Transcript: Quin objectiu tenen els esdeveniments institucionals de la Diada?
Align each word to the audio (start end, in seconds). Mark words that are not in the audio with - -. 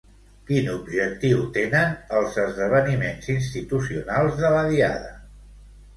Quin 0.45 0.69
objectiu 0.75 1.43
tenen 1.57 1.93
els 2.21 2.39
esdeveniments 2.45 3.31
institucionals 3.37 4.43
de 4.45 4.55
la 4.57 4.65
Diada? 4.73 5.17